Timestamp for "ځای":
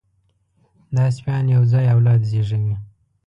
1.71-1.85